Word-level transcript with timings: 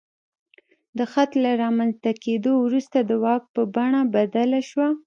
د 0.97 0.99
خط 1.11 1.31
له 1.43 1.51
رامنځته 1.63 2.11
کېدو 2.23 2.51
وروسته 2.65 2.97
د 3.09 3.11
واک 3.23 3.43
بڼه 3.75 4.01
بدله 4.15 4.59
شوه. 4.69 4.87